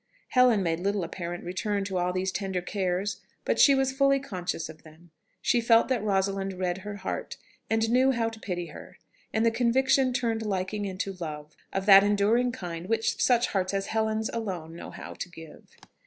[0.29, 4.67] Helen made little apparent return to all these tender cares, but she was fully conscious
[4.67, 5.11] of them.
[5.43, 7.37] She felt that Rosalind read her heart,
[7.69, 8.97] and knew how to pity her;
[9.31, 13.85] and the conviction turned liking into love, of that enduring kind which such hearts as
[13.93, 15.69] Helen's alone know how to give.